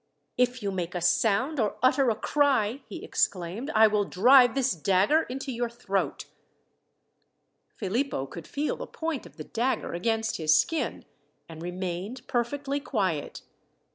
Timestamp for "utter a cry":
1.83-2.81